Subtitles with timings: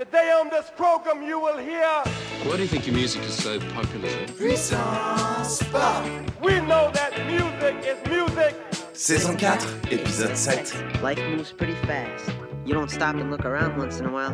[0.00, 1.84] Today on this program you will hear
[2.44, 4.08] Why do you think your music is so popular?
[4.28, 6.06] Puissance Pop
[6.40, 8.56] We know that music is music
[8.94, 9.50] Saison 4,
[9.90, 12.32] épisode 7 Life moves pretty fast.
[12.64, 14.32] You don't stop and look around once in a while,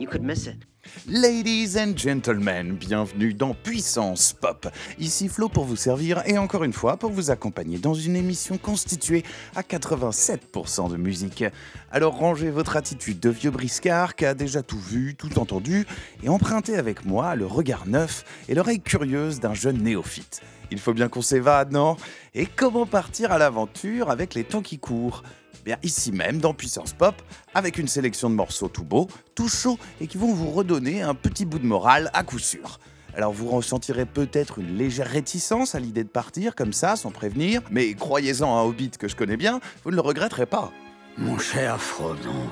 [0.00, 0.64] you could miss it.
[1.08, 4.68] Ladies and gentlemen, bienvenue dans Puissance Pop.
[4.98, 8.58] Ici Flo pour vous servir et encore une fois pour vous accompagner dans une émission
[8.58, 9.24] constituée
[9.56, 11.44] à 87% de musique.
[11.90, 15.86] Alors rangez votre attitude de vieux briscard qui a déjà tout vu, tout entendu
[16.22, 20.42] et empruntez avec moi le regard neuf et l'oreille curieuse d'un jeune néophyte.
[20.70, 21.96] Il faut bien qu'on s'évade, non?
[22.34, 25.22] Et comment partir à l'aventure avec les temps qui courent?
[25.64, 27.20] Bien ici même dans Puissance Pop,
[27.52, 31.14] avec une sélection de morceaux tout beaux, tout chauds et qui vont vous redonner un
[31.14, 32.78] petit bout de morale à coup sûr.
[33.14, 37.62] Alors vous ressentirez peut-être une légère réticence à l'idée de partir comme ça, sans prévenir,
[37.70, 40.70] mais croyez-en à un Hobbit que je connais bien, vous ne le regretterez pas.
[41.16, 42.48] Mon cher Frodon,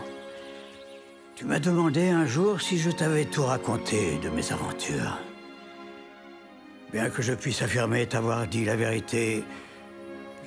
[1.36, 5.18] tu m'as demandé un jour si je t'avais tout raconté de mes aventures.
[6.92, 9.44] Bien que je puisse affirmer t'avoir dit la vérité,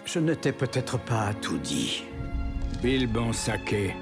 [0.05, 2.03] je ne t'ai peut-être pas tout dit.
[2.81, 3.95] Bill Bansake,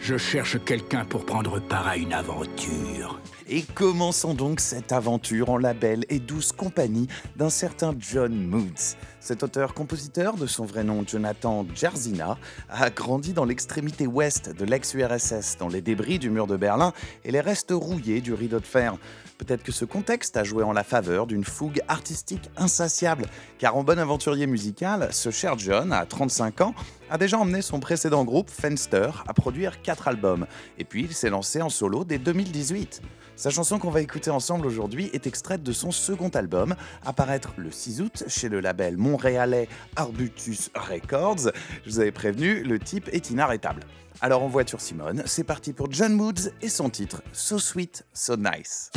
[0.00, 3.20] je cherche quelqu'un pour prendre part à une aventure.
[3.52, 8.94] Et commençons donc cette aventure en la belle et douce compagnie d'un certain John Moods.
[9.18, 15.56] Cet auteur-compositeur, de son vrai nom Jonathan Jerzina, a grandi dans l'extrémité ouest de l'ex-URSS,
[15.58, 16.92] dans les débris du mur de Berlin
[17.24, 18.96] et les restes rouillés du rideau de fer.
[19.36, 23.26] Peut-être que ce contexte a joué en la faveur d'une fougue artistique insatiable,
[23.58, 26.74] car en bon aventurier musical, ce cher John, à 35 ans,
[27.10, 30.46] a déjà emmené son précédent groupe, Fenster, à produire 4 albums.
[30.78, 33.02] Et puis il s'est lancé en solo dès 2018.
[33.40, 36.74] Sa chanson qu'on va écouter ensemble aujourd'hui est extraite de son second album,
[37.06, 41.50] apparaître le 6 août chez le label montréalais Arbutus Records.
[41.86, 43.84] Je vous avais prévenu, le type est inarrêtable.
[44.20, 48.36] Alors en voiture Simone, c'est parti pour John Moods et son titre So Sweet, So
[48.36, 48.90] Nice.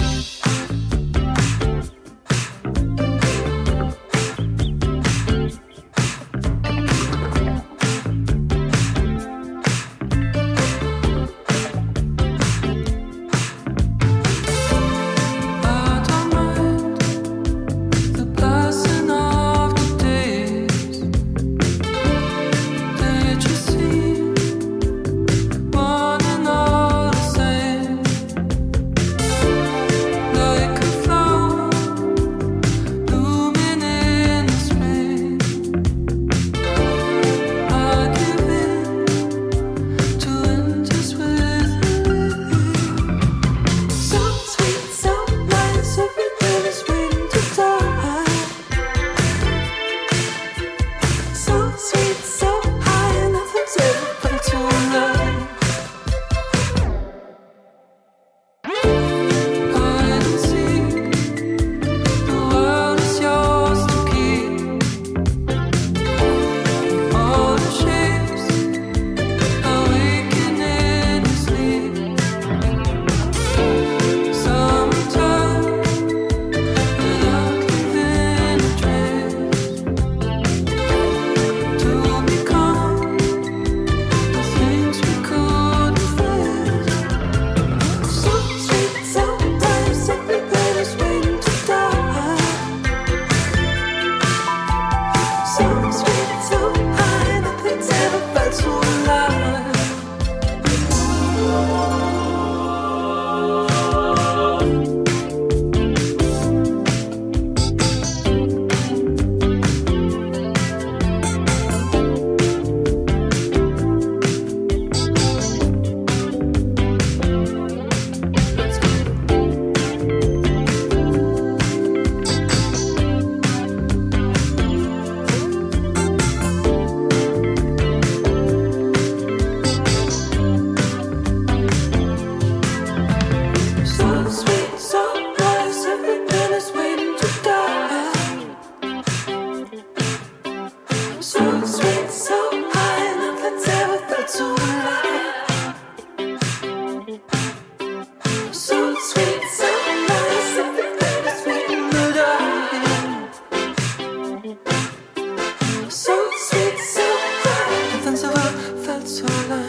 [159.05, 159.62] 错了。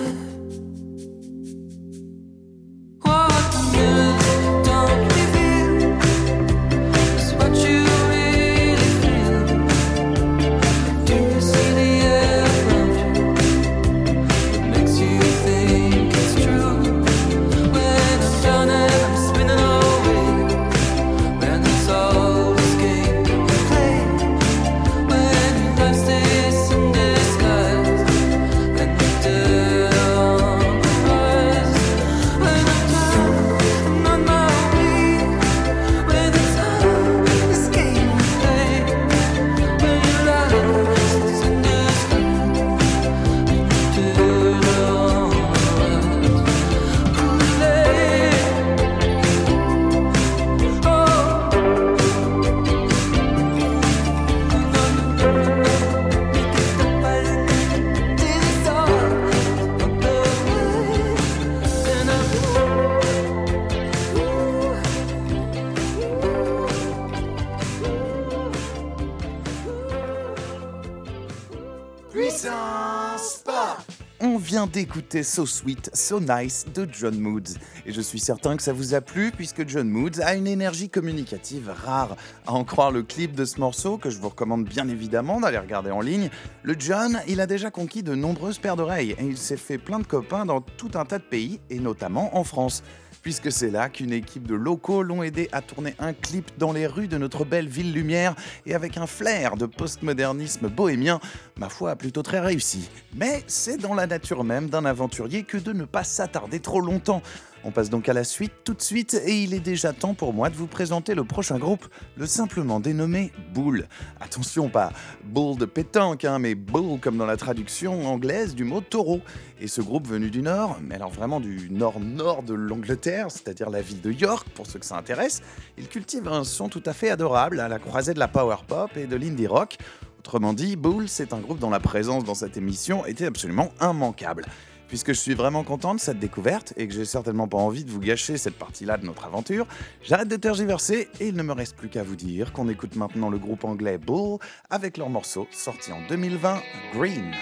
[74.75, 77.55] D'écouter So Sweet, So Nice de John Moods.
[77.87, 80.89] Et je suis certain que ça vous a plu puisque John Moods a une énergie
[80.89, 82.17] communicative rare.
[82.49, 85.59] À en croire le clip de ce morceau, que je vous recommande bien évidemment d'aller
[85.59, 86.29] regarder en ligne,
[86.65, 90.01] le John, il a déjà conquis de nombreuses paires d'oreilles et il s'est fait plein
[90.01, 92.83] de copains dans tout un tas de pays et notamment en France
[93.25, 96.87] puisque c'est là qu'une équipe de locaux l'ont aidé à tourner un clip dans les
[96.87, 98.37] rues de notre belle ville lumière
[98.67, 101.21] et avec un flair de postmodernisme bohémien,
[101.57, 102.91] ma foi plutôt très réussi.
[103.17, 107.23] Mais c'est dans la nature même d'un aventurier que de ne pas s'attarder trop longtemps.
[107.67, 110.35] On passe donc à la suite tout de suite et il est déjà temps pour
[110.35, 113.89] moi de vous présenter le prochain groupe, le simplement dénommé Bull.
[114.21, 114.93] Attention, pas
[115.25, 119.23] Bull de pétanque, hein, mais Bull comme dans la traduction anglaise du mot taureau.
[119.61, 123.81] Et ce groupe venu du nord, mais alors vraiment du nord-nord de l'Angleterre, c'est-à-dire la
[123.81, 125.41] ville de York pour ceux que ça intéresse,
[125.79, 128.95] il cultive un son tout à fait adorable à la croisée de la power pop
[128.97, 129.79] et de l'indie rock.
[130.19, 134.45] Autrement dit, Bull, c'est un groupe dont la présence dans cette émission était absolument immanquable.
[134.89, 137.91] Puisque je suis vraiment content de cette découverte et que j'ai certainement pas envie de
[137.91, 139.67] vous gâcher cette partie-là de notre aventure,
[140.03, 143.31] j'arrête de tergiverser et il ne me reste plus qu'à vous dire qu'on écoute maintenant
[143.31, 144.39] le groupe anglais Bull
[144.71, 146.61] avec leur morceau sorti en 2020,
[146.95, 147.33] Green.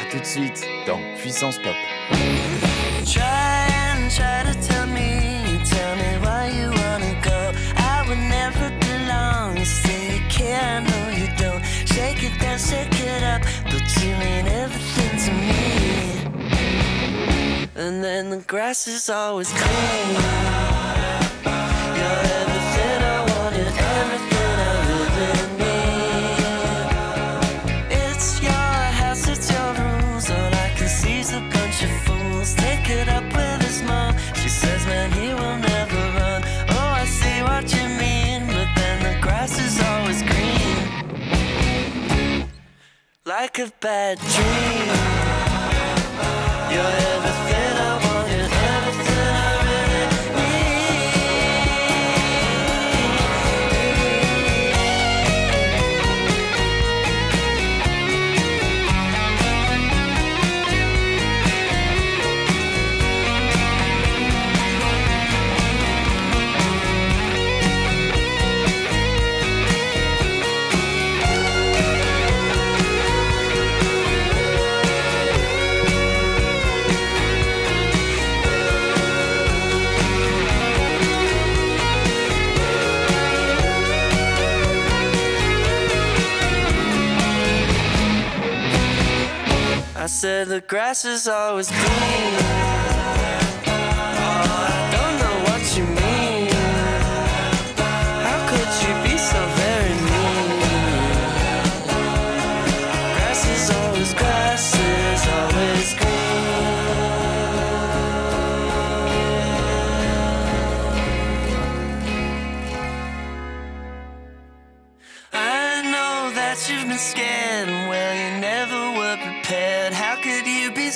[0.00, 1.74] A tout de suite dans Puissance Pop.
[17.74, 20.52] But then the grass is always green.
[43.24, 44.88] Like a bad dream.
[46.70, 47.51] You're everything
[90.12, 91.80] said the grass is always green.
[91.80, 92.62] Oh,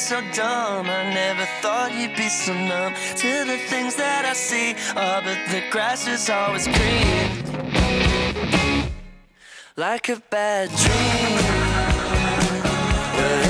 [0.06, 0.86] so dumb?
[0.86, 4.76] I never thought you'd be so numb to the things that I see.
[4.90, 7.26] Oh, but the grass is always green,
[9.76, 11.38] like a bad dream.
[13.18, 13.42] You're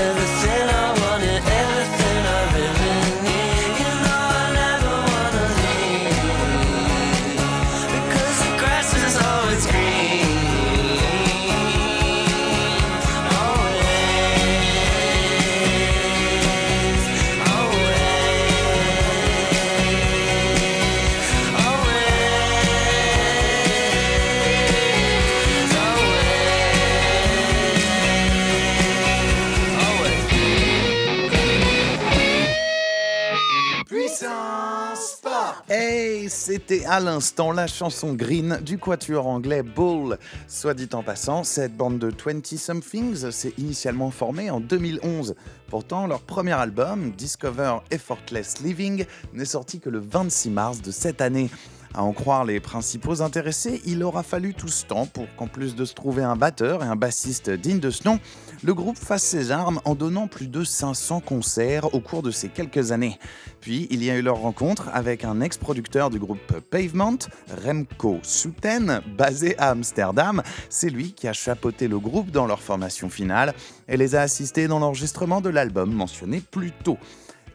[35.68, 40.18] Hey, c'était à l'instant la chanson Green du quatuor anglais Bull.
[40.48, 45.34] Soit dit en passant, cette bande de 20-somethings s'est initialement formée en 2011.
[45.68, 51.20] Pourtant, leur premier album, Discover Effortless Living, n'est sorti que le 26 mars de cette
[51.20, 51.50] année.
[51.94, 55.74] À en croire les principaux intéressés, il aura fallu tout ce temps pour qu'en plus
[55.74, 58.20] de se trouver un batteur et un bassiste digne de ce nom,
[58.62, 62.48] le groupe fasse ses armes en donnant plus de 500 concerts au cours de ces
[62.48, 63.18] quelques années.
[63.60, 67.18] Puis il y a eu leur rencontre avec un ex-producteur du groupe Pavement,
[67.64, 70.42] Remco Souten, basé à Amsterdam.
[70.68, 73.54] C'est lui qui a chapeauté le groupe dans leur formation finale
[73.88, 76.98] et les a assistés dans l'enregistrement de l'album mentionné plus tôt.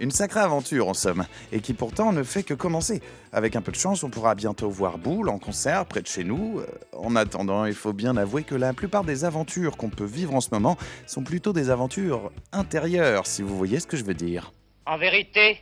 [0.01, 3.03] Une sacrée aventure en somme, et qui pourtant ne fait que commencer.
[3.31, 6.23] Avec un peu de chance, on pourra bientôt voir Boule en concert près de chez
[6.23, 6.59] nous.
[6.59, 10.33] Euh, En attendant, il faut bien avouer que la plupart des aventures qu'on peut vivre
[10.33, 14.15] en ce moment sont plutôt des aventures intérieures, si vous voyez ce que je veux
[14.15, 14.51] dire.
[14.87, 15.61] En vérité,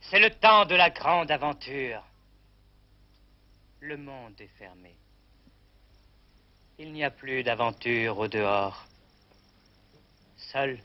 [0.00, 2.04] c'est le temps de la grande aventure.
[3.80, 4.94] Le monde est fermé.
[6.78, 8.86] Il n'y a plus d'aventure au dehors.
[10.36, 10.78] Seuls,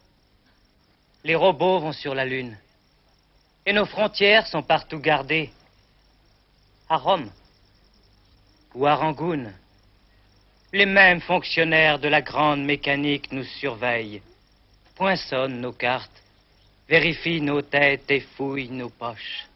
[1.24, 2.58] les robots vont sur la Lune.
[3.66, 5.50] Et nos frontières sont partout gardées.
[6.90, 7.30] À Rome
[8.74, 9.52] ou à Rangoon,
[10.74, 14.22] les mêmes fonctionnaires de la grande mécanique nous surveillent,
[14.96, 16.24] poinçonnent nos cartes,
[16.88, 19.48] vérifient nos têtes et fouillent nos poches.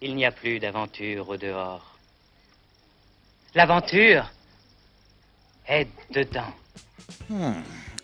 [0.00, 1.98] Il n'y a plus d'aventure au dehors.
[3.54, 4.30] L'aventure
[5.66, 6.52] est dedans.
[7.30, 7.52] Hmm.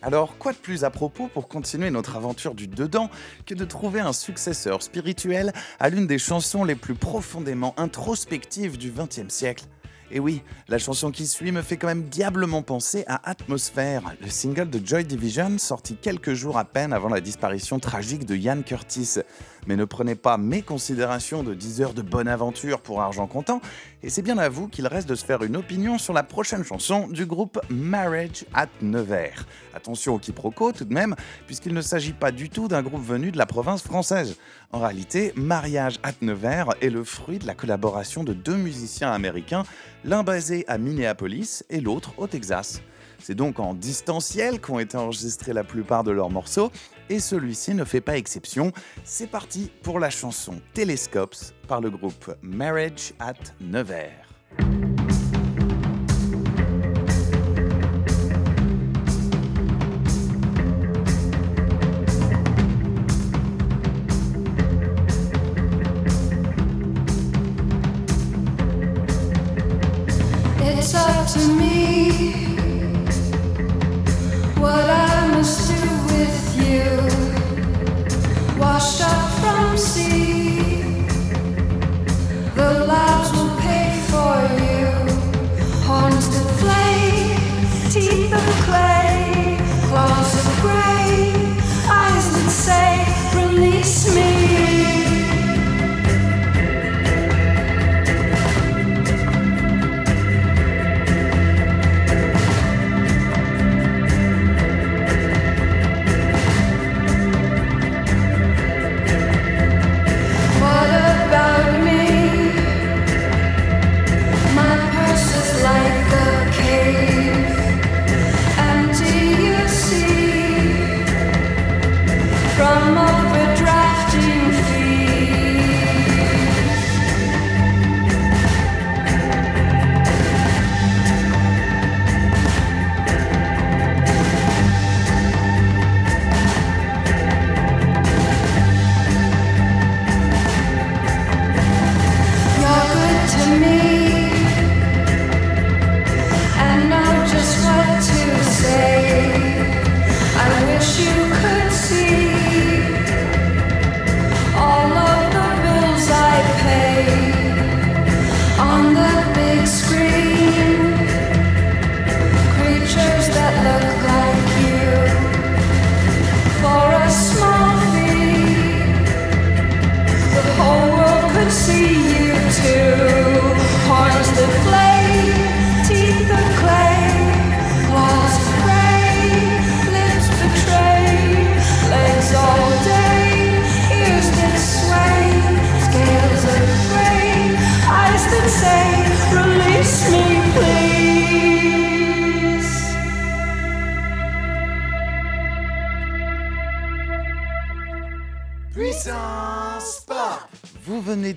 [0.01, 3.09] Alors, quoi de plus à propos pour continuer notre aventure du dedans
[3.45, 8.91] que de trouver un successeur spirituel à l'une des chansons les plus profondément introspectives du
[8.91, 9.65] XXe siècle?
[10.11, 14.29] Et oui, la chanson qui suit me fait quand même diablement penser à Atmosphère, le
[14.29, 18.61] single de Joy Division sorti quelques jours à peine avant la disparition tragique de Ian
[18.61, 19.15] Curtis.
[19.67, 23.61] Mais ne prenez pas mes considérations de 10 heures de bonne aventure pour argent comptant,
[24.03, 26.63] et c'est bien à vous qu'il reste de se faire une opinion sur la prochaine
[26.63, 29.45] chanson du groupe Marriage at Nevers.
[29.73, 31.15] Attention au quiproquo tout de même,
[31.47, 34.37] puisqu'il ne s'agit pas du tout d'un groupe venu de la province française.
[34.71, 39.63] En réalité, Mariage at Nevers est le fruit de la collaboration de deux musiciens américains,
[40.03, 42.81] l'un basé à Minneapolis et l'autre au Texas.
[43.19, 46.71] C'est donc en distanciel qu'ont été enregistrés la plupart de leurs morceaux,
[47.09, 48.71] et celui-ci ne fait pas exception.
[49.03, 51.35] C'est parti pour la chanson Telescopes
[51.67, 54.25] par le groupe Marriage at Nevers.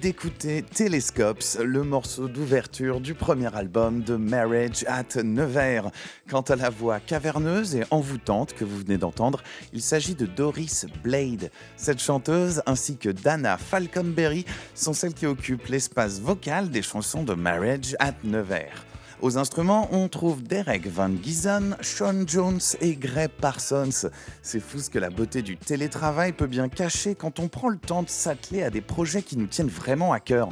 [0.01, 5.91] D'écouter Telescopes, le morceau d'ouverture du premier album de Marriage at Nevers.
[6.29, 10.87] Quant à la voix caverneuse et envoûtante que vous venez d'entendre, il s'agit de Doris
[11.03, 11.51] Blade.
[11.77, 17.35] Cette chanteuse ainsi que Dana Falconberry sont celles qui occupent l'espace vocal des chansons de
[17.35, 18.85] Marriage at Nevers.
[19.21, 24.09] Aux instruments, on trouve Derek Van Giesen, Sean Jones et Greg Parsons.
[24.43, 27.79] C'est fou ce que la beauté du télétravail peut bien cacher quand on prend le
[27.79, 30.51] temps de s'atteler à des projets qui nous tiennent vraiment à cœur.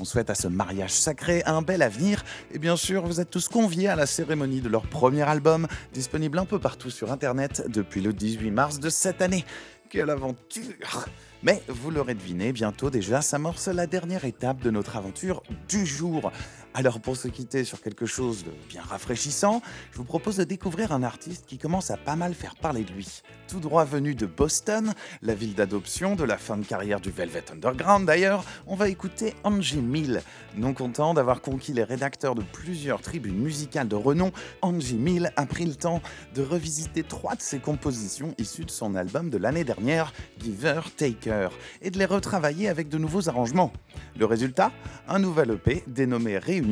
[0.00, 3.48] On souhaite à ce mariage sacré un bel avenir et bien sûr vous êtes tous
[3.48, 8.00] conviés à la cérémonie de leur premier album, disponible un peu partout sur internet depuis
[8.00, 9.44] le 18 mars de cette année.
[9.90, 11.08] Quelle aventure
[11.42, 16.30] Mais vous l'aurez deviné, bientôt déjà s'amorce la dernière étape de notre aventure du jour.
[16.78, 20.92] Alors pour se quitter sur quelque chose de bien rafraîchissant, je vous propose de découvrir
[20.92, 23.22] un artiste qui commence à pas mal faire parler de lui.
[23.48, 27.50] Tout droit venu de Boston, la ville d'adoption de la fin de carrière du Velvet
[27.50, 30.22] Underground d'ailleurs, on va écouter Angie Mill.
[30.54, 34.30] Non content d'avoir conquis les rédacteurs de plusieurs tribunes musicales de renom,
[34.62, 36.00] Angie Mill a pris le temps
[36.36, 41.48] de revisiter trois de ses compositions issues de son album de l'année dernière, Giver Taker,
[41.82, 43.72] et de les retravailler avec de nouveaux arrangements.
[44.16, 44.70] Le résultat?
[45.08, 46.67] Un nouvel EP dénommé Réunion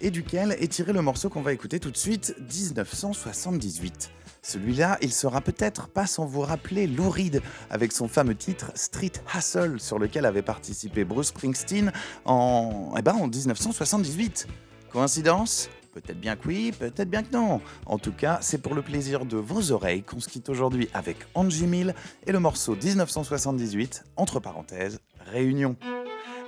[0.00, 4.10] et duquel est tiré le morceau qu'on va écouter tout de suite, 1978.
[4.42, 9.12] Celui-là, il sera peut-être pas sans vous rappeler Lou Reed avec son fameux titre Street
[9.34, 11.92] Hustle sur lequel avait participé Bruce Springsteen
[12.24, 14.48] en, eh ben, en 1978.
[14.92, 15.70] Coïncidence?
[15.92, 17.60] Peut-être bien que oui, peut-être bien que non.
[17.86, 21.18] En tout cas, c'est pour le plaisir de vos oreilles qu'on se quitte aujourd'hui avec
[21.34, 21.94] Angie Mill
[22.26, 24.98] et le morceau 1978, entre parenthèses,
[25.30, 25.76] Réunion.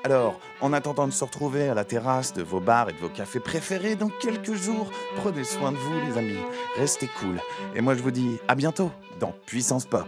[0.05, 3.09] Alors, en attendant de se retrouver à la terrasse de vos bars et de vos
[3.09, 6.37] cafés préférés dans quelques jours, prenez soin de vous les amis,
[6.77, 7.41] restez cool.
[7.75, 10.07] Et moi je vous dis à bientôt dans Puissance Pop.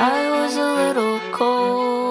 [0.00, 2.07] I was a little cold.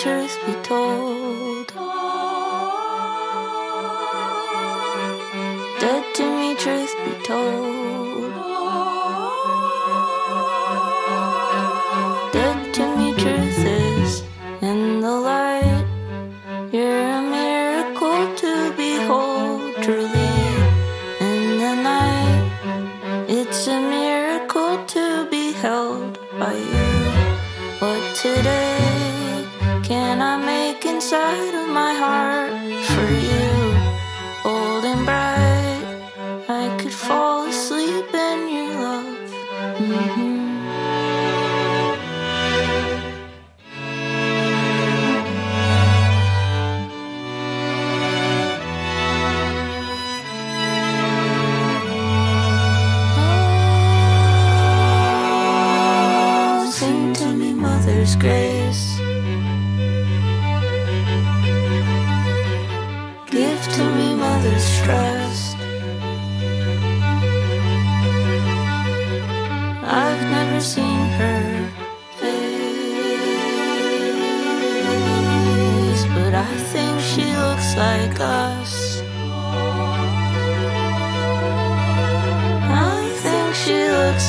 [0.00, 1.66] Truth be told.
[5.78, 8.09] Dead to me, truth be told.
[39.80, 40.49] Mm-hmm.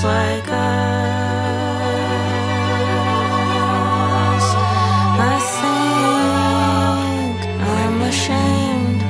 [0.04, 0.56] Like us.
[5.20, 9.02] I think I'm ashamed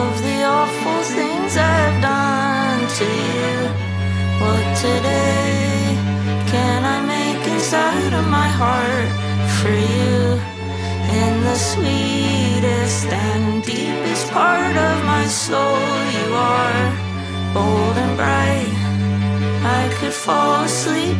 [0.00, 3.54] of the awful things I've done to you.
[4.40, 5.98] What today
[6.52, 9.10] can I make inside of my heart
[9.58, 10.40] for you?
[11.20, 15.78] In the sweetest and deepest part of my soul,
[16.16, 16.92] you are
[17.52, 18.73] bold and bright.
[19.66, 21.16] I could fall asleep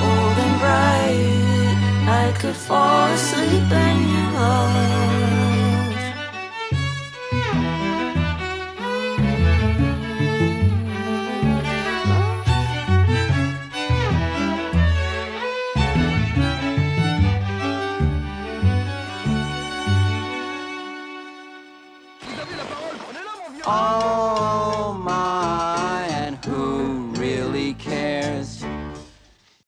[0.00, 1.76] Bold and bright,
[2.08, 5.45] I could fall asleep in your love.